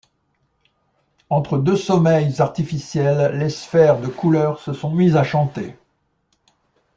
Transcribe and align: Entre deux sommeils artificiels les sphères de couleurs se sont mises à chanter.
Entre 1.29 1.59
deux 1.59 1.77
sommeils 1.77 2.41
artificiels 2.41 3.37
les 3.37 3.51
sphères 3.51 4.01
de 4.01 4.07
couleurs 4.07 4.59
se 4.59 4.73
sont 4.73 4.89
mises 4.89 5.15
à 5.15 5.23
chanter. 5.23 5.75